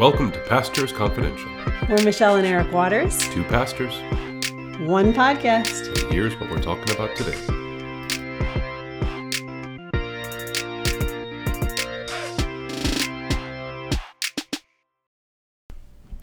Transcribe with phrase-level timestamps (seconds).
[0.00, 1.50] Welcome to Pastors Confidential.
[1.86, 3.92] We're Michelle and Eric Waters, Two pastors,
[4.88, 5.88] one podcast.
[6.02, 7.36] and here's what we're talking about today.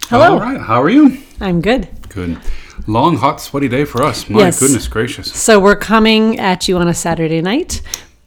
[0.09, 0.33] Hello.
[0.33, 0.59] All right.
[0.59, 1.17] How are you?
[1.41, 1.87] I'm good.
[2.09, 2.37] Good.
[2.85, 4.29] Long, hot, sweaty day for us.
[4.29, 4.59] My Yes.
[4.59, 5.31] goodness gracious.
[5.33, 7.81] So we're coming at you on a Saturday night.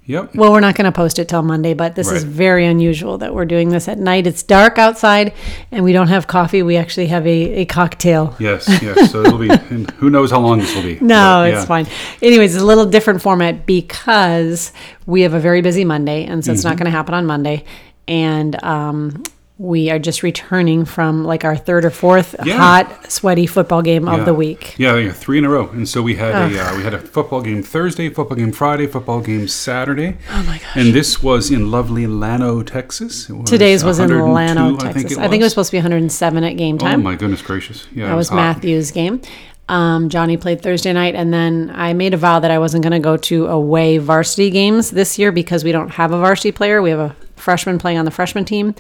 [0.07, 0.35] Yep.
[0.35, 3.33] Well, we're not going to post it till Monday, but this is very unusual that
[3.33, 4.27] we're doing this at night.
[4.27, 5.33] It's dark outside
[5.71, 6.63] and we don't have coffee.
[6.63, 7.31] We actually have a,
[7.61, 8.35] a cocktail.
[8.41, 8.67] Yes.
[8.83, 9.13] Yes.
[9.13, 9.49] So it'll be.
[9.71, 10.95] And who knows how long this will be?
[11.01, 11.65] No, But, it's yeah.
[11.65, 11.87] fine.
[12.23, 14.73] Anyways, it's a little different format because
[15.07, 16.69] we have a very busy Monday, and so it's Mm-hmm.
[16.71, 17.65] not going to happen on Monday.
[18.09, 19.23] And um,
[19.61, 22.57] we are just returning from like our third or fourth Yeah.
[22.57, 24.75] hot, sweaty football game of the week.
[24.79, 25.69] Yeah, yeah, three in a row.
[25.69, 28.87] And so we had a uh, we had a football game Thursday, football game Friday,
[28.87, 30.17] football game Saturday.
[30.33, 30.77] Oh my gosh.
[30.77, 33.29] And this was in lovely Llano, Texas.
[33.29, 35.03] Was Today's was in 102, Llano, I Texas.
[35.13, 37.01] think I think, it was supposed to be 107 at game time.
[37.01, 37.87] Oh my goodness gracious!
[37.95, 38.37] Yeah, that it was hot.
[38.37, 39.21] Matthew's game.
[39.69, 42.93] Um, Johnny played Thursday night, and then I made a vow that I wasn't going
[42.93, 46.81] to go to away varsity games this year because we don't have a varsity player.
[46.83, 48.75] We have a freshman playing on the freshman team,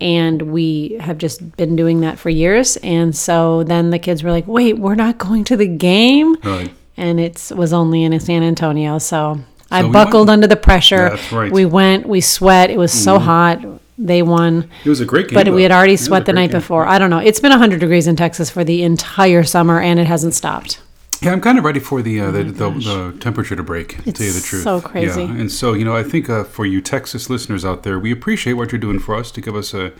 [0.00, 2.76] and we have just been doing that for years.
[2.78, 6.72] And so then the kids were like, "Wait, we're not going to the game," Right.
[6.96, 8.98] and it was only in San Antonio.
[8.98, 10.30] So I we buckled went.
[10.30, 11.10] under the pressure.
[11.10, 11.50] That's right.
[11.52, 12.06] We went.
[12.08, 12.70] We sweat.
[12.70, 13.24] It was so mm-hmm.
[13.24, 13.64] hot.
[13.96, 14.68] They won.
[14.84, 15.34] It was a great game.
[15.34, 15.54] But though.
[15.54, 16.60] we had already It was a sweat the night game.
[16.60, 16.86] before.
[16.86, 17.18] I don't know.
[17.18, 20.80] It's been 100 degrees in Texas for the entire summer, and it hasn't stopped.
[21.24, 24.02] Yeah, I'm kind of ready for the uh, the, the, the temperature to break.
[24.04, 25.22] to tell you the truth, so crazy.
[25.24, 28.12] Yeah, and so you know, I think uh, for you Texas listeners out there, we
[28.12, 29.92] appreciate what you're doing for us to give us a,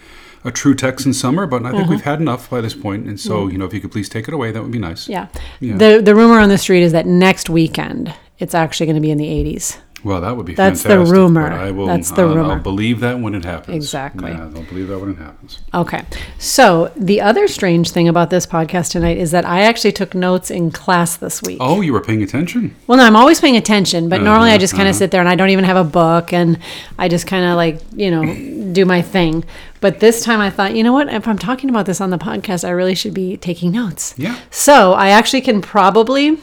[0.45, 1.47] a true Texan summer.
[1.47, 3.81] But I think we've had enough by this point, and so you know, if you
[3.81, 5.05] could please take it away, that would be nice.
[5.05, 5.13] Mm-hmm.
[5.13, 5.29] Yeah.
[5.61, 5.77] Yeah.
[5.77, 9.11] The the rumor on the street is that next weekend it's actually going to be
[9.11, 9.79] in the 80s.
[10.05, 11.49] Well, that would be That's the rumor.
[11.49, 12.53] but I will, That's the I'll- rumor.
[12.53, 13.75] I'll believe that when it happens.
[13.75, 14.31] Exactly.
[14.31, 15.61] Yeah, I'll believe that when it happens.
[15.73, 16.05] Okay.
[16.39, 20.51] So the other strange thing about this podcast tonight is that I actually took notes
[20.51, 21.57] in class this week.
[21.59, 22.77] Oh, you were paying attention.
[22.87, 24.99] Well, no, I'm always paying attention, but normally I just kind of uh-huh.
[24.99, 26.59] sit there and I don't even have a book and
[26.99, 29.43] I just kind of like, you know, do my thing.
[29.81, 31.09] But this time I thought, you know what?
[31.09, 34.15] If I'm talking about this on the podcast, I really should be taking notes.
[34.19, 34.39] Yeah.
[34.51, 36.39] So I actually can probably,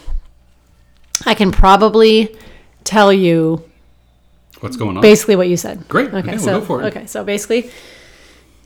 [1.28, 2.36] I can probably
[2.84, 3.64] tell you
[4.60, 5.02] What's going on?
[5.02, 5.88] basically what you said.
[5.88, 6.14] Great.
[6.14, 6.86] Okay, we'll so go for it.
[6.88, 7.72] okay, so basically,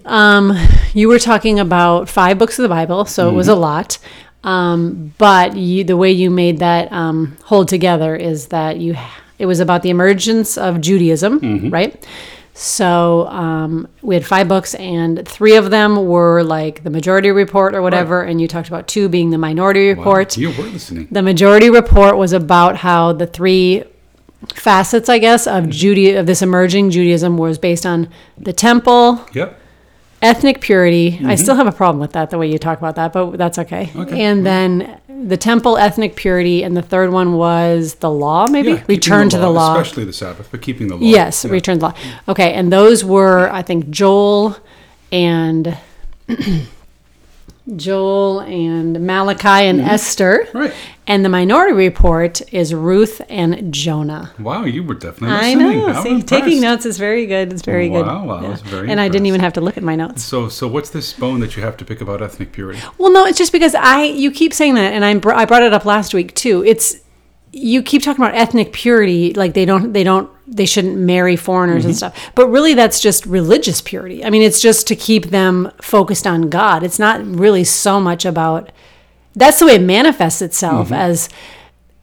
[0.05, 0.53] um,
[0.93, 3.57] you were talking about five books of the Bible, so it was Mm-hmm.
[3.57, 3.97] a lot.
[4.43, 8.95] Um, but you, the way you made that um, hold together is that you,
[9.39, 11.69] it was about the emergence of Judaism, Mm-hmm.
[11.71, 12.05] right?
[12.53, 17.75] So um, we had five books, and three of them were like the Majority Report
[17.75, 20.37] or whatever, and you talked about two being the Minority Wow, Report.
[20.37, 21.07] you were listening.
[21.11, 23.83] The majority report was about how the three
[24.53, 25.71] facets, I guess, of mm-hmm.
[25.71, 29.59] Judaism, of this emerging Judaism was based on the temple, Yep.
[30.21, 31.07] ethnic purity.
[31.07, 31.35] I mm-hmm.
[31.35, 33.91] still have a problem with that, the way you talk about that, but that's okay.
[33.95, 34.21] Okay.
[34.23, 34.43] And mm-hmm.
[34.43, 39.29] then the temple, ethnic purity, and the third one was the law, maybe Yeah, return
[39.29, 39.79] to the law.
[39.79, 41.01] especially the Sabbath, but keeping the law.
[41.01, 41.51] Yes, Yeah.
[41.51, 41.95] return to the law.
[42.27, 44.57] Okay, and those were, I think, Joel
[45.11, 45.77] and.
[47.75, 49.89] Joel and Malachi and mm-hmm.
[49.89, 50.47] Esther.
[50.53, 50.73] Right.
[51.07, 54.33] And the minority report is Ruth and Jonah.
[54.39, 55.79] Wow, you were definitely I listening.
[55.79, 55.87] know.
[55.87, 57.53] I'm See, taking notes is very good.
[57.53, 58.05] It's very good.
[58.05, 60.23] Wow, wow, that's very And I didn't even have to look at my notes.
[60.23, 62.79] So, so what's this bone that you have to pick about ethnic purity?
[62.97, 65.63] Well, no, it's just because I you keep saying that, and I br- I brought
[65.63, 66.63] it up last week too.
[66.63, 67.01] It's
[67.51, 71.79] you keep talking about ethnic purity, like they don't they don't they shouldn't marry foreigners
[71.83, 71.87] Mm-hmm.
[71.89, 72.31] and stuff.
[72.35, 74.23] But really, that's just religious purity.
[74.23, 76.83] I mean, it's just to keep them focused on God.
[76.83, 78.71] It's not really so much about.
[79.35, 80.93] That's the way it manifests itself Mm-hmm.
[80.93, 81.29] as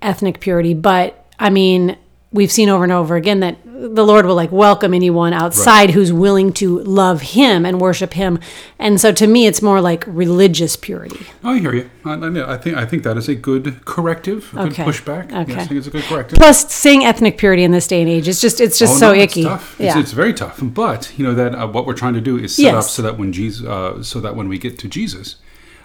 [0.00, 0.75] ethnic purity.
[0.75, 1.97] But I mean,
[2.32, 3.56] we've seen over and over again that
[3.88, 8.38] the Lord will like welcome anyone outside who's willing to love Him and worship Him.
[8.78, 11.26] And so, to me, it's more like religious purity.
[11.43, 11.91] Oh, I hear you.
[12.04, 14.84] I, I, I think I think that is a good corrective, a Okay.
[14.84, 15.31] good pushback.
[15.31, 15.60] Yes, Okay.
[15.60, 16.38] I think it's a good corrective.
[16.38, 19.06] Plus, saying ethnic purity in this day and age, it's just it's just Oh, so
[19.12, 19.44] no, it's icky.
[19.44, 19.76] tough.
[19.79, 19.88] Yeah.
[19.88, 20.61] It's, it's very tough.
[20.62, 22.84] But you know that uh, what we're trying to do is set Yes.
[22.87, 25.37] up so that when Jesus, uh, so that when we get to Jesus,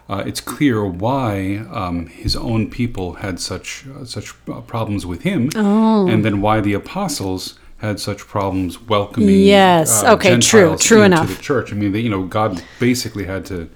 [0.09, 5.23] uh, it's clear why um, his own people had such uh, such uh, problems with
[5.23, 6.07] him, Oh.
[6.07, 9.29] and then why the apostles had such problems welcoming.
[9.41, 10.03] Yes.
[10.03, 11.37] uh, Okay, true, Gentiles true into enough.
[11.37, 11.71] The church.
[11.71, 13.69] I mean, they, you know, God basically had to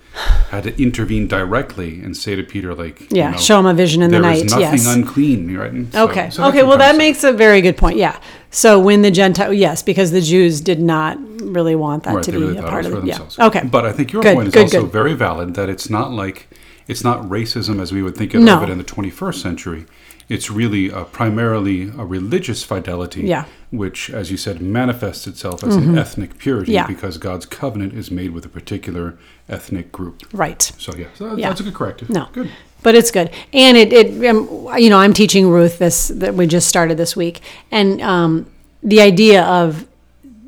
[0.49, 3.73] had to intervene directly and say to Peter, like, yeah, you know, show him a
[3.73, 4.43] vision in the night.
[4.45, 4.87] nothing Yes.
[4.87, 5.71] unclean, right?
[5.93, 6.29] So- okay.
[6.31, 6.63] so okay.
[6.63, 7.95] Well, that makes a very good point.
[7.97, 8.17] Yeah.
[8.49, 12.31] So when the Gentile, yes, because the Jews did not really want that Right, to
[12.31, 13.07] be really a part of was it.
[13.07, 13.13] Yeah.
[13.19, 13.39] themselves.
[13.39, 13.61] Okay.
[13.65, 14.91] But I think your Good, point is good, also good.
[14.91, 16.47] very valid that it's not like
[16.91, 18.61] it's not racism as we would think of No.
[18.63, 19.85] it in the 21st century.
[20.27, 23.45] It's really uh, primarily a religious fidelity, Yeah.
[23.69, 26.87] which, as you said, manifests itself as an ethnic purity Yeah.
[26.87, 29.17] because God's covenant is made with a particular
[29.49, 30.21] ethnic group.
[30.33, 30.61] Right.
[30.77, 31.47] So, yeah, so Yeah.
[31.49, 32.09] that's a good corrective.
[32.09, 32.27] No.
[32.33, 32.49] Good.
[32.83, 34.49] But it's good, and it, it um,
[34.83, 38.47] you know I'm teaching Ruth this that we just started this week, and um,
[38.81, 39.85] the idea of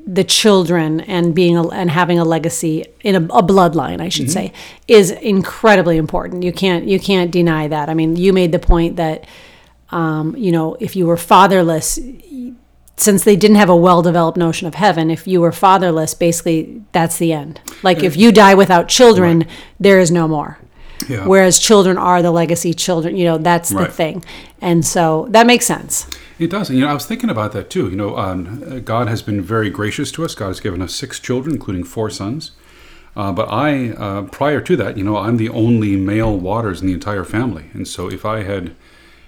[0.06, 4.30] the children and being a, and having a legacy in a, a bloodline, I should
[4.30, 4.52] say,
[4.88, 6.44] is incredibly important.
[6.44, 7.90] You can't you can't deny that.
[7.90, 9.26] I mean, you made the point that
[9.92, 12.00] um, you know if you were fatherless.
[12.96, 17.18] Since they didn't have a well-developed notion of heaven, if you were fatherless, basically that's
[17.18, 17.60] the end.
[17.82, 19.48] Like if you die without children,
[19.80, 20.60] there is no more
[21.10, 21.26] Yeah.
[21.26, 24.24] whereas children are the legacy children you know that's the thing
[24.62, 26.06] and so that makes sense
[26.40, 26.70] It does.
[26.70, 27.90] And, you know, I was thinking about that too.
[27.90, 30.36] You know, um, God has been very gracious to us.
[30.36, 32.52] God has given us six children, including four sons.
[33.16, 36.88] Uh, but I, uh, prior to that, you know, I'm the only male Waters in
[36.88, 37.66] the entire family.
[37.74, 38.76] And so if I had,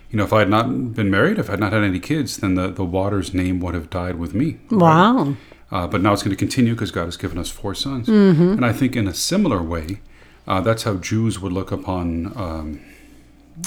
[0.10, 2.38] you know, if I had not been married, if I had not had any kids,
[2.38, 4.58] then the, the Waters name would have died with me.
[4.72, 5.36] wow
[5.72, 8.08] Uh, but now it's going to continue because God has given us four sons.
[8.08, 8.54] Mm-hmm.
[8.54, 10.00] And I think in a similar way,
[10.48, 12.80] uh, that's how Jews would look upon um,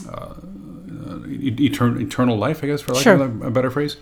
[0.08, 0.34] uh,
[1.26, 3.14] etern- eternal life, I guess, for lack Sure.
[3.14, 3.96] of a better phrase.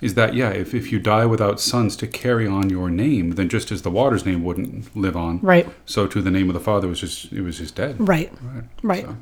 [0.00, 3.50] Is that, yeah, if, if you die without sons to carry on your name, then
[3.50, 6.60] just as the Waters name wouldn't live on, right so too the name of the
[6.60, 7.96] Father was just, it was just dead.
[8.08, 8.64] right Right.
[8.82, 9.16] right So-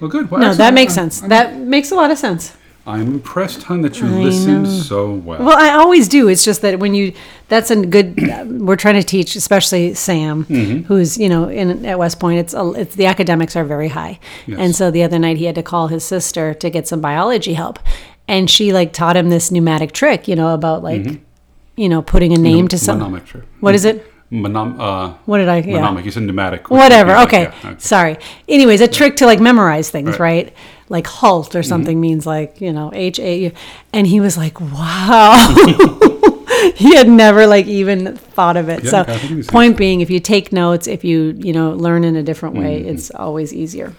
[0.00, 0.30] Well, good.
[0.30, 3.62] Well, no that makes I'm- sense I'm, that makes a lot of sense I'm impressed,
[3.62, 4.68] hon, that you I listened know.
[4.70, 5.38] so well.
[5.42, 7.12] well i always do it's just that when you
[7.48, 8.14] that's a good
[8.60, 10.82] we're trying to teach especially sam Mm-hmm.
[10.82, 14.18] who's you know in at west point it's, a, it's the academics are very high
[14.46, 14.58] Yes.
[14.58, 17.54] and so the other night he had to call his sister to get some biology
[17.54, 17.78] help
[18.28, 21.20] and she like taught him this pneumatic trick you know about like
[21.76, 23.44] you know putting a name to some Mnemonic, sure.
[23.60, 26.04] what is it Monom- uh, what did i yeah Mnemonic.
[26.04, 26.68] You said pneumatic.
[26.70, 27.78] whatever okay like, yeah, okay.
[27.78, 28.16] sorry
[28.48, 30.46] anyways a trick to like memorize things Right.
[30.46, 30.54] right,
[30.88, 31.68] like halt or Mm-hmm.
[31.68, 33.52] something means like you know h a
[33.92, 35.32] and he was like wow.
[36.76, 38.84] He had never like even thought of it.
[38.84, 41.72] Yeah, so I think it's- point being if you take notes if you you know
[41.72, 42.94] learn in a different way Mm-hmm.
[42.94, 43.92] it's always easier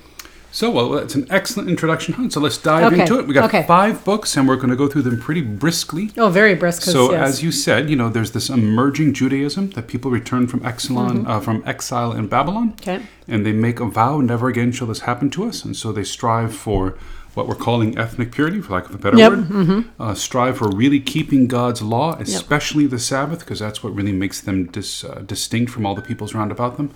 [0.56, 2.32] So, well, that's an excellent introduction, hon.
[2.32, 3.28] So let's dive Okay, into it.
[3.28, 3.64] We got okay.
[3.68, 6.12] five books, and we're going to go through them pretty briskly.
[6.18, 7.28] oh very brisk So, yes.
[7.28, 11.42] as you said, you know, there's this emerging Judaism that people return from exile, uh,
[11.42, 12.90] from exile in Babylon, Mm-hmm.
[12.90, 13.06] Okay.
[13.28, 15.66] and they make a vow: never again shall this happen to us.
[15.66, 16.98] And so they strive for
[17.34, 19.74] what we're calling ethnic purity, for lack of a better Yep, mm-hmm.
[19.74, 19.86] word.
[20.00, 24.40] Uh, strive for really keeping God's law, especially the Sabbath, because that's what really makes
[24.40, 26.92] them dis, uh, distinct from all the peoples round about them.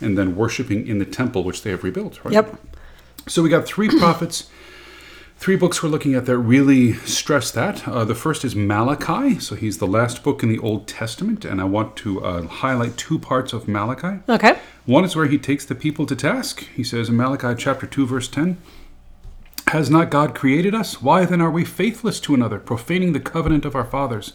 [0.00, 2.24] And then worshiping in the temple, which they have rebuilt.
[2.24, 2.32] Right?
[2.32, 2.58] yep
[3.26, 4.50] So we got three prophets,
[5.36, 7.86] three books we're looking at that really stress that.
[7.86, 9.38] Uh, the first is Malachi.
[9.38, 12.96] So he's the last book in the Old Testament, and I want to uh, highlight
[12.96, 14.22] two parts of Malachi.
[14.28, 16.66] okay One is where he takes the people to task.
[16.74, 18.58] He says in Malachi chapter 2, verse 10,
[19.68, 21.00] Has not God created us?
[21.00, 24.34] Why then are we faithless to another, profaning the covenant of our fathers?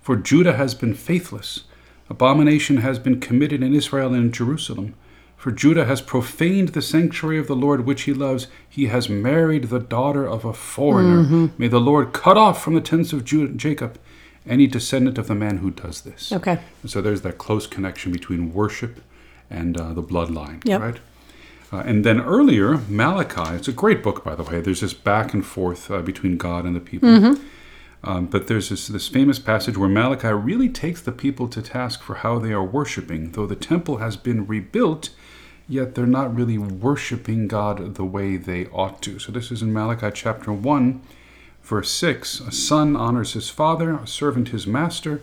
[0.00, 1.64] For Judah has been faithless.
[2.10, 4.94] Abomination has been committed in Israel and in Jerusalem.
[5.42, 8.46] For Judah has profaned the sanctuary of the Lord which he loves.
[8.68, 11.50] He has married the daughter of a foreigner.
[11.58, 13.98] May the Lord cut off from the tents of Judah, Jacob
[14.46, 16.32] any descendant of the man who does this.
[16.32, 19.00] okay And so there's that close connection between worship
[19.50, 20.80] and uh, the bloodline, Yep.
[20.80, 20.98] right?
[21.72, 24.60] Uh, and then earlier, Malachi, it's a great book, by the way.
[24.60, 27.36] There's this back and forth uh, between God and the people.
[28.04, 32.02] Um, but there's this, this famous passage where Malachi really takes the people to task
[32.02, 33.32] for how they are worshiping.
[33.32, 35.10] Though the temple has been rebuilt,
[35.68, 39.18] yet they're not really worshiping God the way they ought to.
[39.18, 41.02] So this is in Malachi chapter 1,
[41.62, 42.40] verse 6.
[42.40, 45.22] A son honors his father, a servant his master.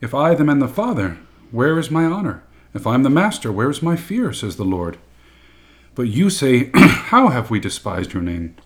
[0.00, 1.18] If I, the man, the father,
[1.50, 2.42] where is my honor?
[2.74, 4.32] If I am the master, where is my fear?
[4.32, 4.98] says the Lord.
[5.94, 8.56] But you say, How have we despised your name?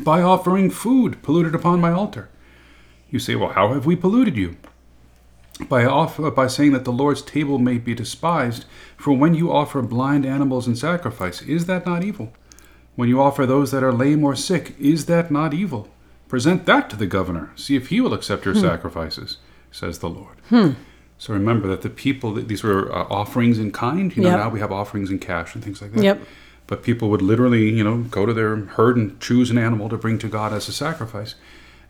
[0.00, 2.28] By offering food polluted upon my altar.
[3.10, 4.56] You say, Well, how have we polluted you?
[5.68, 8.64] By, off- uh, by saying that the Lord's table may be despised,
[8.96, 12.32] for when you offer blind animals in sacrifice, is that not evil?
[12.96, 15.88] When you offer those that are lame or sick, is that not evil?
[16.28, 17.52] Present that to the governor.
[17.54, 18.60] See if he will accept your hmm.
[18.60, 19.38] sacrifices,
[19.70, 20.36] says the Lord.
[20.48, 20.70] Hmm.
[21.18, 24.14] So remember that the people, these were uh, offerings in kind.
[24.16, 24.38] You know, Yep.
[24.38, 26.02] now we have offerings in cash and things like that.
[26.02, 26.22] Yep.
[26.66, 29.96] But people would literally, you know, go to their herd and choose an animal to
[29.96, 31.34] bring to God as a sacrifice.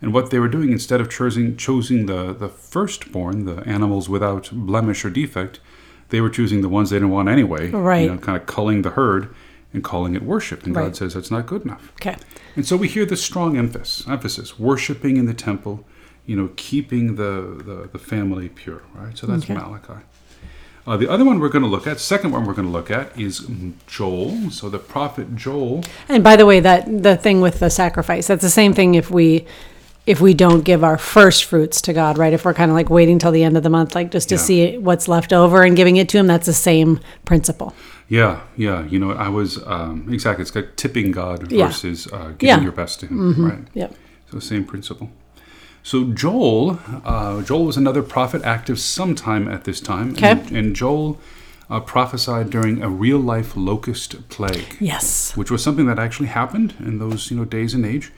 [0.03, 4.51] And what they were doing, instead of choosing, choosing the, the firstborn, the animals without
[4.53, 5.61] blemish or defect,
[6.11, 7.71] they were choosing the ones they didn't want anyway.
[7.71, 8.03] Right.
[8.03, 9.35] You know, kind of culling the herd
[9.73, 10.65] and calling it worship.
[10.65, 10.85] And Right.
[10.85, 11.93] God says that's not good enough.
[12.01, 12.17] okay
[12.55, 15.85] And so we hear this strong emphasis, emphasis, worshiping in the temple,
[16.27, 19.17] you know, keeping the, the, the family pure, right?
[19.17, 19.55] So that's Okay.
[19.55, 20.05] Malachi.
[20.87, 22.91] Uh, the other one we're going to look at, second one we're going to look
[22.91, 23.47] at, is
[23.87, 24.51] Joel.
[24.51, 25.83] So the prophet Joel.
[26.11, 29.11] And by the way, that the thing with the sacrifice, that's the same thing if
[29.11, 29.47] we
[30.07, 32.33] if we don't give our first fruits to God, right?
[32.33, 34.35] If we're kind of like waiting till the end of the month, like just to
[34.35, 34.41] Yeah.
[34.41, 37.75] see what's left over and giving it to him, that's the same principle.
[38.09, 38.85] Yeah, yeah.
[38.87, 40.43] You know, I was um, exactly.
[40.43, 41.69] It's like tipping God Yeah.
[41.69, 42.63] versus uh, giving Yeah.
[42.63, 43.67] your best to Him, right?
[43.73, 43.89] Yeah.
[44.31, 45.09] So same principle.
[45.83, 50.31] So Joel, uh, Joel was another prophet active sometime at this time, Okay.
[50.33, 51.19] and, and Joel
[51.71, 55.33] uh, prophesied during a real life locust plague, Yes.
[55.35, 58.13] which was something that actually happened in those you know days and age.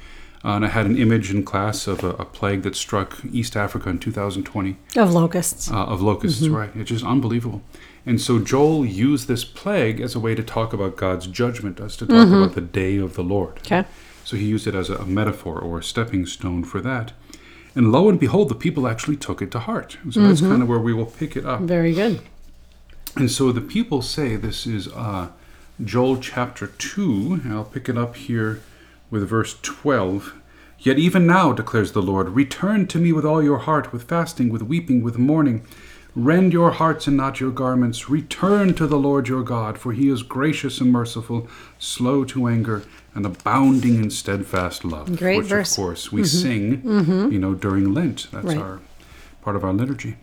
[0.47, 3.57] Uh, and I had an image in class of a, a plague that struck East
[3.57, 5.69] Africa in 2020 Of locusts.
[5.73, 6.71] uh, of locusts, right?
[6.77, 7.63] It's just unbelievable.
[8.07, 11.97] And so Joel used this plague as a way to talk about God's judgment, as
[11.97, 13.59] to talk about the day of the Lord.
[13.59, 13.85] Okay.
[14.23, 17.13] So he used it as a, a metaphor or a stepping stone for that.
[17.75, 19.99] And lo and behold, the people actually took it to heart.
[20.11, 21.63] So that's kind of where we will pick it up.
[21.63, 22.21] Very good.
[23.17, 25.29] And so the people say this is uh,
[25.85, 27.41] Joel chapter 2.
[27.51, 28.61] I'll pick it up here
[29.11, 30.35] with verse 12.
[30.79, 34.51] Yet even now, declares the Lord, return to me with all your heart, with fasting,
[34.51, 35.65] with weeping, with mourning.
[36.15, 38.09] Rend your hearts and not your garments.
[38.09, 41.47] Return to the Lord your God, for he is gracious and merciful,
[41.79, 42.83] slow to anger,
[43.15, 45.17] and abounding in steadfast love.
[45.17, 45.73] Great which, verse.
[45.73, 46.83] of course, we sing,
[47.31, 48.29] you know, during Lent.
[48.33, 48.59] That's Right.
[48.59, 48.81] our
[49.43, 50.17] part of our liturgy.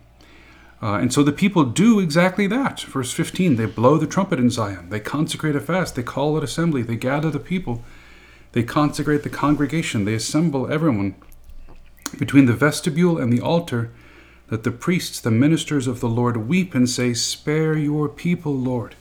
[0.81, 2.81] Uh, and so the people do exactly that.
[2.81, 6.43] Verse 15 they blow the trumpet in Zion, they consecrate a fast, they call an
[6.43, 7.83] assembly, they gather the people,
[8.53, 11.15] they consecrate the congregation, they assemble everyone
[12.17, 13.91] between the vestibule and the altar,
[14.47, 18.95] that the priests, the ministers of the Lord, weep and say, Spare your people, Lord.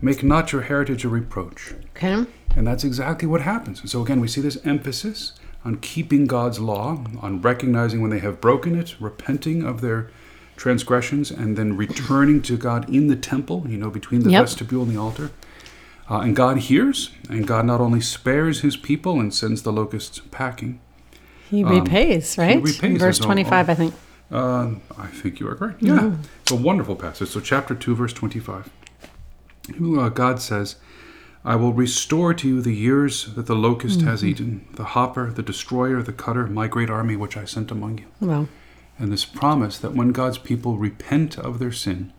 [0.00, 1.74] Make not your heritage a reproach.
[1.96, 2.24] Okay.
[2.56, 3.80] And that's exactly what happens.
[3.80, 5.32] And so again, we see this emphasis
[5.64, 10.10] on keeping God's law, on recognizing when they have broken it, repenting of their
[10.56, 14.42] transgressions, and then returning to God in the temple, you know, between the Yep.
[14.42, 15.30] vestibule and the altar.
[16.10, 20.20] Uh, and God hears, and God not only spares his people and sends the locusts
[20.32, 20.80] packing.
[21.48, 22.56] He repays, right?
[22.56, 23.94] Um, repays Verse us all- 25, I think.
[24.30, 25.82] Uh, I think you are correct.
[25.82, 26.12] Yeah.
[26.42, 27.28] It's a wonderful passage.
[27.28, 28.70] So, chapter 2, verse 25.
[29.80, 30.76] Uh, God says,
[31.44, 35.42] I will restore to you the years that the locust has eaten, the hopper, the
[35.42, 38.04] destroyer, the cutter, my great army which I sent among you.
[38.20, 38.48] Well,
[38.98, 42.12] And this promise that when God's people repent of their sin,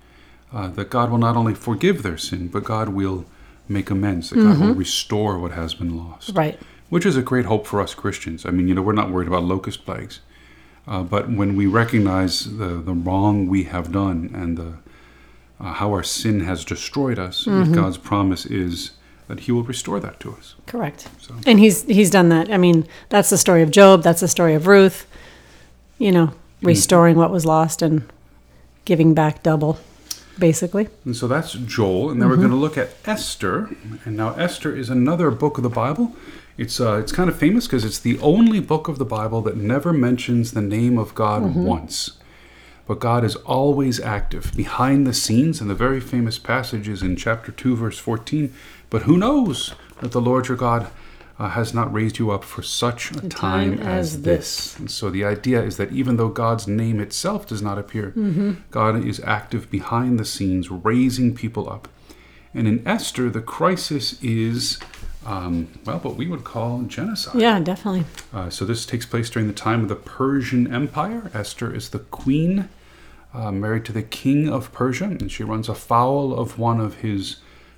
[0.51, 3.25] uh, that God will not only forgive their sin, but God will
[3.71, 6.59] make amends, that God will restore what has been lost right.
[6.89, 8.45] which is a great hope for us Christians.
[8.45, 10.19] I mean, you know, we're not worried about locust plagues,
[10.87, 14.73] uh, but when we recognize the the wrong we have done and the
[15.59, 18.91] uh, how our sin has destroyed us, God's promise is
[19.27, 20.55] that He will restore that to us.
[20.65, 21.07] Correct.
[21.19, 22.49] So- And he's he's done that.
[22.51, 24.01] I mean, that's the story of Job.
[24.03, 25.05] That's the story of Ruth.
[25.99, 28.01] You know, restoring what was lost and
[28.85, 29.77] giving back double,
[30.41, 30.89] basically.
[31.05, 33.69] And so that's Joel, and then we're going to look at Esther.
[34.03, 36.13] And now Esther is another book of the Bible.
[36.57, 39.55] It's uh, it's kind of famous because it's the only book of the Bible that
[39.55, 42.17] never mentions the name of God once.
[42.87, 47.15] But God is always active behind the scenes, and the very famous passage is in
[47.15, 48.53] chapter 2, verse 14.
[48.89, 50.91] But who knows that the Lord your God
[51.39, 54.77] uh, has not raised you up for such a, time, time as, as this.
[54.79, 58.13] And so the idea is that even though God's name itself does not appear,
[58.69, 61.87] God is active behind the scenes, raising people up.
[62.53, 64.77] And in Esther, the crisis is,
[65.25, 67.41] um, well, what we would call genocide.
[67.41, 68.03] Yeah, definitely.
[68.33, 71.31] Uh, so this takes place during the time of the Persian Empire.
[71.33, 72.67] Esther is the queen,
[73.33, 77.37] uh, married to the king of Persia, and she runs afoul of one of his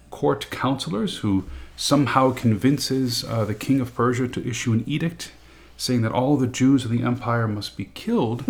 [0.10, 1.46] court counselors who
[1.76, 5.32] somehow convinces uh, the king of Persia to issue an edict
[5.78, 8.46] saying that all the Jews of the empire must be killed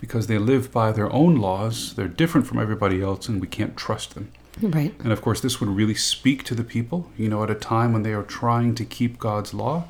[0.00, 1.94] because they live by their own laws.
[1.94, 4.30] They're different from everybody else, and we can't trust them.
[4.60, 4.94] Right.
[5.00, 7.92] And of course, this would really speak to the people, you know, at a time
[7.92, 9.84] when they are trying to keep God's law.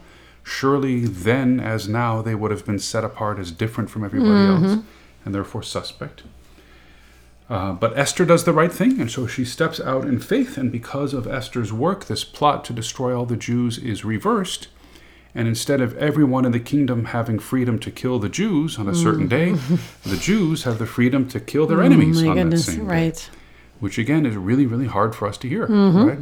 [0.44, 4.84] Surely then, as now, they would have been set apart as different from everybody else
[5.24, 6.22] and therefore suspect.
[7.54, 10.56] Uh, but Esther does the right thing, and so she steps out in faith.
[10.56, 14.68] And because of Esther's work, this plot to destroy all the Jews is reversed.
[15.34, 18.94] And instead of everyone in the kingdom having freedom to kill the Jews on a
[18.94, 19.52] certain day,
[20.04, 22.66] the Jews have the freedom to kill their enemies oh on goodness.
[22.66, 23.30] that same day Right.
[23.80, 26.04] which again is really really hard for us to hear Mm-hmm.
[26.10, 26.18] right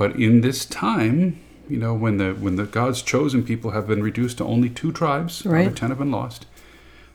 [0.00, 1.38] but in this time
[1.68, 4.90] you know when the when the god's chosen people have been reduced to only two
[4.92, 6.46] tribes out of 10 have been lost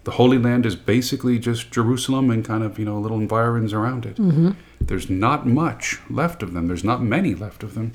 [0.04, 4.06] the holy land is basically just jerusalem and kind of you know little environs around
[4.06, 4.52] it Mm-hmm.
[4.82, 7.92] there's not much left of them there's not many left of them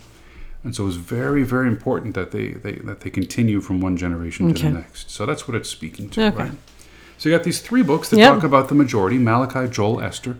[0.64, 4.52] and so it's very very important that they, they that they continue from one generation
[4.54, 6.36] to the next so that's what it's speaking to Okay.
[6.44, 6.52] right
[7.18, 8.34] so you got these three books that Yep.
[8.34, 10.36] talk about the majority malachi joel esther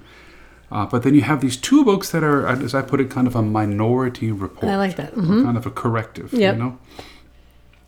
[0.71, 3.27] Uh, but then you have these two books that are, as I put it, kind
[3.27, 4.69] of a minority report.
[4.71, 5.15] I like that.
[5.17, 5.43] Mhm.
[5.47, 6.29] Kind of a corrective.
[6.35, 6.55] Yep.
[6.55, 6.73] You know.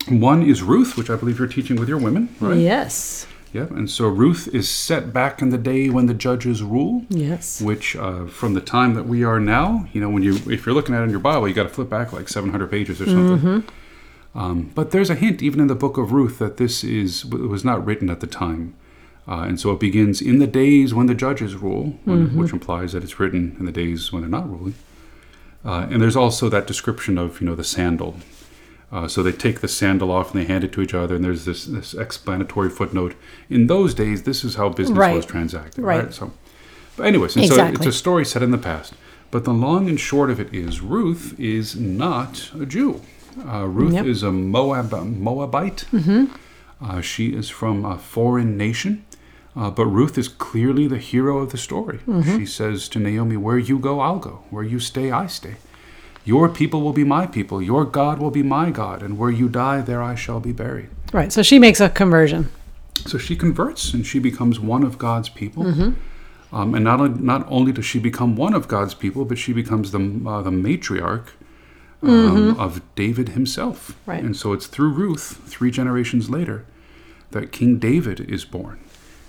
[0.07, 2.57] One is Ruth, which I believe you're teaching with your women, right?
[2.57, 3.27] Yes.
[3.53, 3.63] Yeah.
[3.63, 7.05] And so Ruth is set back in the day when the judges rule.
[7.09, 7.61] Yes.
[7.61, 10.73] Which, uh, from the time that we are now, you know, when you if you're
[10.75, 13.05] looking at it in your Bible, you got to flip back like 700 pages or
[13.05, 13.63] something.
[14.33, 17.65] Um, but there's a hint, even in the book of Ruth, that this is was
[17.65, 18.73] not written at the time,
[19.27, 22.93] uh, and so it begins in the days when the judges rule, when, which implies
[22.93, 24.75] that it's written in the days when they're not ruling.
[25.65, 28.15] Uh, and there's also that description of you know the sandal.
[28.91, 31.23] Uh, so they take the sandal off and they hand it to each other, and
[31.23, 33.15] there's this this explanatory footnote.
[33.49, 35.15] In those days, this is how business Right.
[35.15, 36.03] was transacted, right?
[36.05, 36.13] Right.
[36.13, 36.31] So,
[36.97, 38.93] but anyways, and so it's a story set in the past.
[39.31, 42.99] But the long and short of it is, Ruth is not a Jew.
[43.47, 44.05] Uh, Ruth Yep.
[44.05, 45.85] is a Moab Moabite.
[46.83, 49.05] Uh, she is from a foreign nation.
[49.55, 51.99] Uh, but Ruth is clearly the hero of the story.
[52.25, 54.43] She says to Naomi, Where you go, I'll go.
[54.49, 55.55] Where you stay, I stay.
[56.23, 57.61] Your people will be my people.
[57.61, 59.01] Your God will be my God.
[59.01, 60.89] And where you die, there I shall be buried.
[61.11, 61.33] Right.
[61.33, 62.51] So she makes a conversion.
[62.95, 65.63] So she converts and she becomes one of God's people.
[65.63, 66.55] Mm-hmm.
[66.55, 69.53] Um, and not, on- not only does she become one of God's people, but she
[69.53, 71.29] becomes the, uh, the matriarch
[72.03, 73.91] um, of David himself.
[73.91, 74.11] Mm-hmm.
[74.11, 74.23] Right.
[74.23, 76.65] And so it's through Ruth, three generations later,
[77.31, 78.79] that King David is born.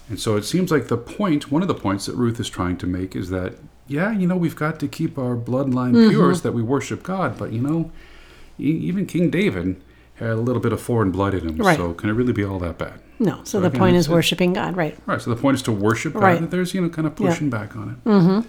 [0.08, 2.76] And so it seems like the point, one of the points that Ruth is trying
[2.78, 3.54] to make is that,
[3.88, 6.10] yeah, you know, we've got to keep our bloodline Mm-hmm.
[6.10, 7.36] pure so that we worship God.
[7.38, 7.90] But, you know,
[8.58, 9.80] e- even King David
[10.16, 11.56] had a little bit of foreign blood in him.
[11.56, 11.76] Right.
[11.76, 13.00] So can it really be all that bad?
[13.18, 13.36] No.
[13.38, 14.76] So, So the again, point is worshiping God.
[14.76, 14.96] Right.
[15.06, 15.20] Right.
[15.20, 16.22] So the point is to worship God.
[16.22, 16.50] Right.
[16.50, 18.08] There's you know kind of pushing back on it.
[18.08, 18.48] Mm-hmm.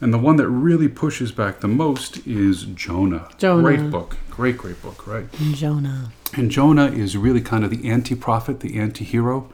[0.00, 3.28] And the one that really pushes back the most is Jonah.
[3.36, 3.62] Jonah.
[3.62, 4.16] Great book.
[4.30, 5.06] Great, great book.
[5.08, 5.26] Right.
[5.54, 6.12] Jonah.
[6.36, 9.50] And Jonah is really kind of the anti-prophet, the anti-hero,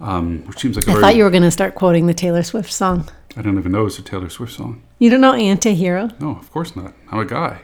[0.00, 2.42] um, which seems like a I thought you were going to start quoting the Taylor
[2.42, 3.08] Swift song.
[3.36, 4.82] I don't even know it's a Taylor Swift song.
[4.98, 6.10] You don't know anti-hero?
[6.20, 6.94] No, of course not.
[7.10, 7.60] I'm a guy.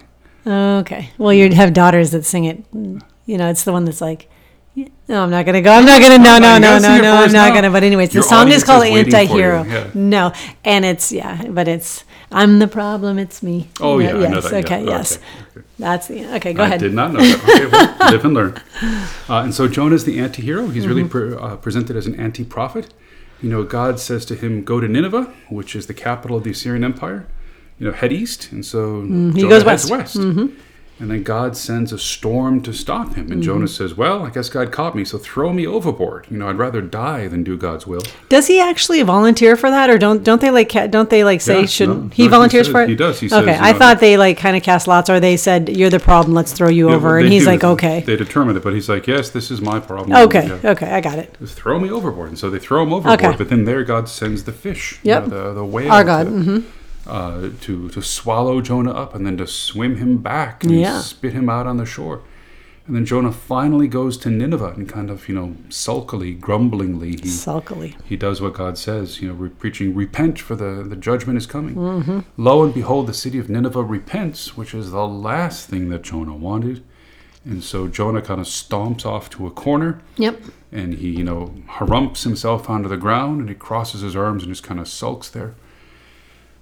[0.46, 1.10] Okay.
[1.18, 2.64] Well, you'd have daughters that sing it.
[3.26, 4.28] You know, it's the one that's like,
[5.08, 5.72] no, I'm not gonna go.
[5.72, 6.18] I'm not gonna.
[6.18, 7.14] No, no, no, no, no.
[7.14, 7.70] I'm not gonna.
[7.70, 10.32] But anyways, the song is called is waiting for you, "Anti-Hero." No,
[10.64, 13.18] and it's yeah, but it's I'm the problem.
[13.18, 13.70] It's me.
[13.80, 14.46] Oh yeah, yes.
[14.52, 14.84] Okay.
[14.84, 15.18] Yes.
[15.78, 16.24] That's the.
[16.36, 16.52] Okay.
[16.54, 16.74] Go ahead.
[16.74, 17.42] I did not know that.
[17.44, 18.60] Okay, well, live and learn.
[19.28, 20.66] Uh, and so Jonah's the anti-hero.
[20.66, 20.88] He's Mm-hmm.
[20.88, 22.92] really pre- uh, presented as an anti-prophet.
[23.44, 26.52] You know, God says to him, "Go to Nineveh, which is the capital of the
[26.56, 27.20] Assyrian Empire.
[27.78, 30.16] You know, head east." And so Mm, he Jonah goes heads west.
[30.16, 30.46] Mm-hmm.
[31.00, 33.32] And then God sends a storm to stop him.
[33.32, 36.28] And Jonah says, "Well, I guess God caught me, so throw me overboard.
[36.30, 39.90] You know, I'd rather die than do God's will." Does he actually volunteer for that,
[39.90, 42.28] or don't don't they like don't they like say Yeah, should no, he no, he
[42.28, 42.88] volunteers says- for it?
[42.90, 43.18] he does.
[43.18, 45.36] He okay, says, you I know, thought they like kind of cast lots, or they
[45.36, 46.32] said you're the problem.
[46.32, 47.50] Let's throw you Yeah, over, and he's do.
[47.50, 50.70] like, okay, They determined it, but he's like, "Yes, this is my problem." okay, Yeah.
[50.70, 51.36] okay, I got it.
[51.40, 52.28] Just throw me overboard.
[52.28, 53.34] And so they throw him overboard, Okay.
[53.36, 55.26] but then there God sends the fish, you Yep.
[55.28, 56.58] know, the, the whale, Our God, mm-hmm.
[57.04, 61.00] To, uh, to, to swallow Jonah up and then to swim him back and Yeah.
[61.00, 62.22] spit him out on the shore.
[62.86, 67.28] And then Jonah finally goes to Nineveh and kind of, you know, sulkily, grumblingly, he,
[67.28, 67.96] Sulkily.
[68.04, 71.46] he does what God says, you know, re- preaching, repent for the, the judgment is
[71.46, 72.24] coming.
[72.36, 76.36] Lo and behold, the city of Nineveh repents, which is the last thing that Jonah
[76.36, 76.84] wanted.
[77.46, 80.42] And so Jonah kind of stomps off to a corner Yep.
[80.70, 84.52] and he, you know, harumps himself onto the ground and he crosses his arms and
[84.52, 85.54] just kind of sulks there.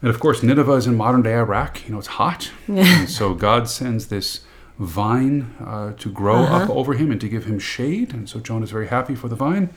[0.02, 1.86] And of course, Nineveh is in modern day Iraq.
[1.86, 2.50] You know, it's hot.
[2.68, 4.40] and so God sends this
[4.78, 8.12] vine uh, to grow up over him and to give him shade.
[8.12, 9.70] And so Jonah is very happy for the vine.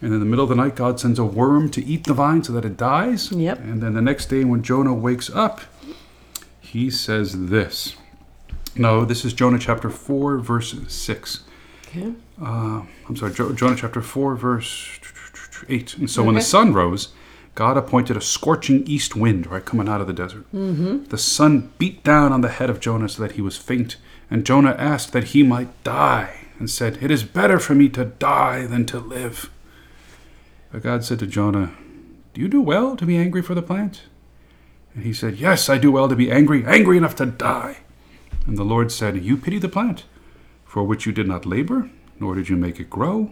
[0.00, 2.44] And in the middle of the night, God sends a worm to eat the vine
[2.44, 3.32] so that it dies.
[3.32, 3.58] Yep.
[3.60, 5.62] And then the next day, when Jonah wakes up,
[6.60, 7.96] he says this.
[8.76, 11.44] No, this is Jonah chapter 4, verse 6
[11.88, 12.12] Okay.
[12.42, 14.98] uh, I'm sorry, jo- Jonah chapter 4, verse
[15.68, 15.98] 8.
[15.98, 17.12] And so when the sun rose,
[17.54, 20.44] God appointed a scorching east wind, right, coming out of the desert.
[20.52, 21.04] Mm-hmm.
[21.04, 23.96] The sun beat down on the head of Jonah so that he was faint.
[24.30, 28.04] And Jonah asked that he might die, and said, It is better for me to
[28.04, 29.50] die than to live.
[30.72, 31.72] But God said to Jonah,
[32.32, 34.02] Do you do well to be angry for the plant?
[34.94, 37.78] And he said, Yes, I do well to be angry, angry enough to die.
[38.46, 40.04] And the Lord said, You pity the plant
[40.64, 41.88] for which you did not labor,
[42.18, 43.30] nor did you make it grow,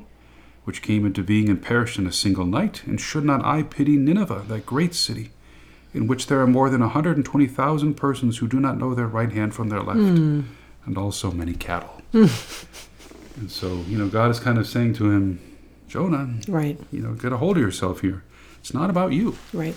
[0.65, 2.83] which came into being and perished in a single night.
[2.87, 5.31] And should not I pity Nineveh, that great city,
[5.93, 9.33] in which there are more than a 120,000 persons who do not know their right
[9.33, 12.01] hand from their left, and also many cattle?
[12.13, 12.31] and
[13.51, 15.41] so, you know, God is kind of saying to him,
[15.89, 16.79] Jonah, Right.
[16.91, 18.23] you know, get a hold of yourself here.
[18.61, 19.37] It's not about you.
[19.53, 19.75] Right.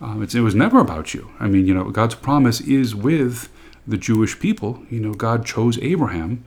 [0.00, 1.30] Um, it's, it was never about you.
[1.40, 3.48] I mean, you know, God's promise is with
[3.86, 4.82] the Jewish people.
[4.90, 6.44] You know, God chose Abraham,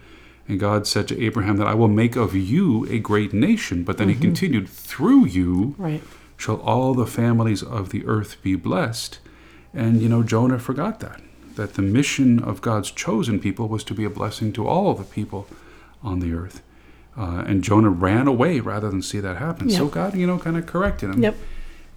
[0.47, 3.83] and God said to Abraham that I will make of you a great nation.
[3.83, 6.03] But then he continued, through you Right.
[6.37, 9.19] shall all the families of the earth be blessed.
[9.73, 11.21] And, you know, Jonah forgot that,
[11.55, 14.97] that the mission of God's chosen people was to be a blessing to all of
[14.99, 15.47] the people
[16.03, 16.61] on the earth.
[17.17, 19.69] Uh, and Jonah ran away rather than see that happen.
[19.69, 21.23] So God, you know, kind of corrected him.
[21.23, 21.35] Yep.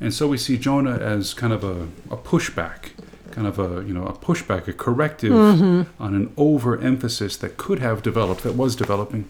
[0.00, 2.90] And so we see Jonah as kind of a, a pushback,
[3.30, 6.02] kind of a you know a pushback, a corrective Mm-hmm.
[6.02, 9.28] on an overemphasis that could have developed, that was developing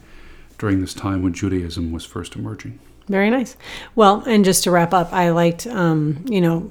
[0.59, 2.79] during this time when Judaism was first emerging.
[3.09, 3.57] Very nice.
[3.95, 6.71] Well, and just to wrap up, I liked, um, you know,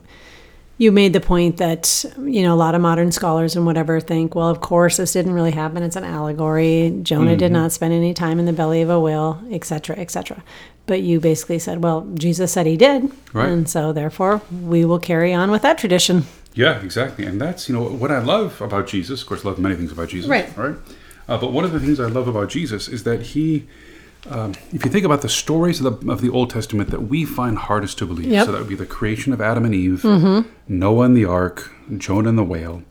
[0.77, 4.35] you made the point that, you know, a lot of modern scholars and whatever think,
[4.35, 5.81] well, of course, this didn't really happen.
[5.81, 6.99] It's an allegory.
[7.01, 7.37] Jonah Mm-hmm.
[7.39, 10.43] did not spend any time in the belly of a whale, et cetera, et cetera.
[10.85, 13.11] But you basically said, well, Jesus said he did.
[13.33, 13.49] Right.
[13.49, 16.25] And so therefore, we will carry on with that tradition.
[16.57, 17.25] Yeah, exactly.
[17.25, 19.21] And that's you know what I love about Jesus.
[19.21, 20.29] Of course, I love many things about Jesus.
[20.29, 20.49] Right.
[20.57, 20.75] Right.
[21.29, 23.67] Uh, but one of the things I love about Jesus is that he.
[24.29, 27.23] Um, if you think about the stories of the, of the Old Testament that we
[27.23, 28.45] find hardest to believe, Yep.
[28.47, 30.49] so that would be the creation of Adam and Eve, Mm-hmm.
[30.67, 32.81] Noah and the ark, Jonah and the whale,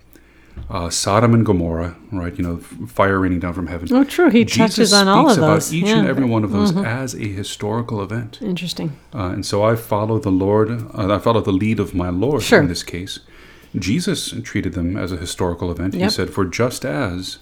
[0.70, 2.35] uh, Sodom and Gomorrah, right?
[2.38, 3.88] You know, fire raining down from heaven.
[3.92, 4.31] Oh, true.
[4.31, 5.74] He touches on all of about those.
[5.74, 5.90] each Yeah.
[5.90, 5.98] Mm-hmm.
[6.00, 8.38] and every one of those as a historical event.
[8.40, 8.96] Interesting.
[9.14, 12.42] Uh, and so I follow the Lord, uh, I follow the lead of my Lord
[12.44, 12.61] Sure.
[12.61, 13.18] in this case.
[13.78, 15.94] Jesus treated them as a historical event.
[15.94, 17.38] He said, For just as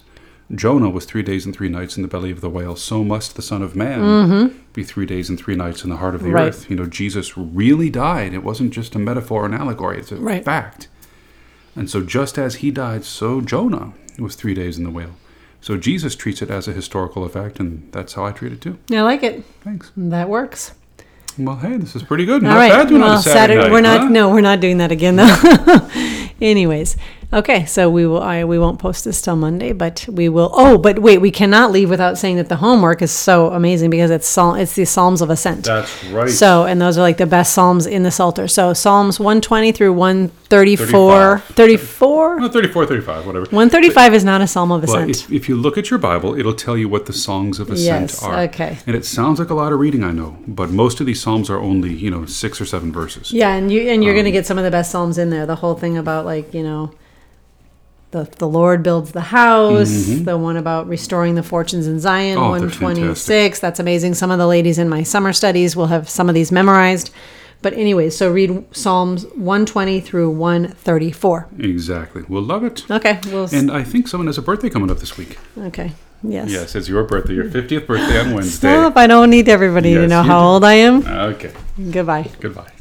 [0.53, 3.35] Jonah was three days and three nights in the belly of the whale, so must
[3.35, 6.27] the Son of Man be three days and three nights in the heart of the
[6.27, 6.35] Mm-hmm.
[6.35, 6.47] Right.
[6.49, 6.69] earth.
[6.69, 8.33] You know, Jesus really died.
[8.33, 10.43] It wasn't just a metaphor or an allegory, it's a Right.
[10.43, 10.87] fact.
[11.75, 15.15] And so just as he died, so Jonah was three days in the whale.
[15.61, 18.77] So Jesus treats it as a historical effect, and that's how I treat it too.
[18.91, 19.43] I like it.
[19.63, 19.91] Thanks.
[19.97, 20.73] That works.
[21.37, 22.43] Well, hey, this is pretty good.
[22.43, 22.71] All Not right.
[22.71, 24.01] bad doing on well, a Saturday, night, we're not.
[24.01, 24.09] huh?
[24.09, 25.25] No, we're not doing that again though.
[26.41, 26.97] Anyways,
[27.33, 27.65] okay.
[27.65, 28.21] So we will.
[28.21, 30.49] I we won't post this till Monday, but we will.
[30.53, 34.11] Oh, but wait, we cannot leave without saying that the homework is so amazing because
[34.11, 34.57] it's Psalm.
[34.57, 35.65] It's the Psalms of Ascent.
[35.65, 36.29] That's right.
[36.29, 38.47] So, and those are like the best Psalms in the Psalter.
[38.47, 41.39] So Psalms 120 through 134.
[41.39, 41.55] 35.
[41.55, 42.37] 34?
[42.39, 43.45] Well, 34, 35, whatever.
[43.45, 45.09] 135 is not a Psalm of Ascent.
[45.09, 48.11] if, if you look at your Bible, it'll tell you what the songs of ascent
[48.11, 48.39] Yes, are.
[48.41, 48.77] okay.
[48.87, 51.49] And it sounds like a lot of reading, I know, but most of these psalms
[51.49, 53.31] are only you know six or seven verses.
[53.31, 55.29] Yeah, and you and you're Um, going to get some of the best psalms in
[55.29, 55.45] there.
[55.45, 56.91] The whole thing about like you know,
[58.15, 59.89] the the Lord builds the house.
[60.05, 62.37] The one about restoring the fortunes in Zion.
[62.37, 62.45] Mm-hmm.
[62.45, 63.59] Oh, One twenty six.
[63.59, 64.13] That's amazing.
[64.13, 67.11] Some of the ladies in my summer studies will have some of these memorized.
[67.61, 71.47] But anyways, so read Psalms one twenty through one thirty four.
[71.59, 72.23] Exactly.
[72.29, 72.89] We'll love it.
[72.89, 73.49] Okay, we'll.
[73.53, 75.37] And I think someone has a birthday coming up this week.
[75.57, 75.91] okay.
[76.23, 76.49] Yes.
[76.49, 78.69] Yes, it's your birthday, your 50th birthday on Wednesday.
[78.69, 78.97] Stop!
[78.97, 80.45] I don't need everybody to know how do.
[80.45, 81.05] old I am.
[81.05, 81.51] Okay.
[81.91, 82.31] Goodbye.
[82.39, 82.71] Goodbye.